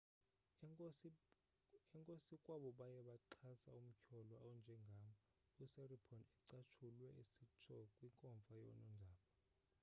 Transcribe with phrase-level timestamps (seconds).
[1.99, 5.07] enkosi kwabo baye baxhasa umtyholwa onjengam
[5.63, 9.25] usiripon ucatshulwe esitsho kwinkomfa yonondaba